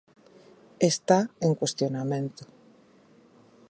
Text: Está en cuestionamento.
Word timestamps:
Está 0.91 1.19
en 1.45 1.51
cuestionamento. 1.59 2.43